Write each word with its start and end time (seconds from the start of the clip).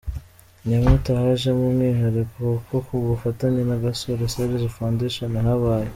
Nyamata 0.69 1.09
hajemo 1.21 1.63
umwihariko 1.69 2.39
kuko 2.55 2.73
ku 2.87 2.93
bufatanye 3.07 3.61
na 3.69 3.77
Gasore 3.83 4.23
Serge 4.33 4.67
Foundation 4.77 5.31
habaye 5.45 5.89